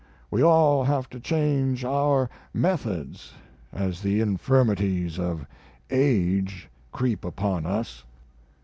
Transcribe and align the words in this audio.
We 0.31 0.41
all 0.41 0.83
have 0.85 1.11
to 1.11 1.19
change 1.19 1.85
our 1.85 2.27
methods 2.55 3.33
as 3.71 4.01
the 4.01 4.19
infirmities 4.19 5.19
of 5.19 5.45
age 5.91 6.71
creep 6.91 7.23
upon 7.23 7.67
us. 7.67 8.03